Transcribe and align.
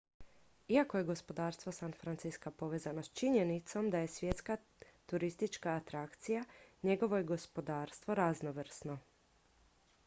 iako 0.75 0.97
je 0.97 1.03
gospodarstvo 1.09 1.71
san 1.79 1.91
francisca 1.99 2.51
povezano 2.61 3.03
s 3.03 3.11
činjenicom 3.13 3.89
da 3.89 3.99
je 3.99 4.07
svjetska 4.07 4.57
turistička 5.05 5.69
atrakcija 5.75 6.43
njegovo 6.83 7.17
je 7.17 7.23
gospodarstvo 7.35 8.15
raznovrsno 8.15 8.99